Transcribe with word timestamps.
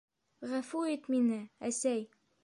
Ғәфү 0.53 0.79
ит 0.93 1.05
мине, 1.15 1.37
әсәй! 1.69 2.01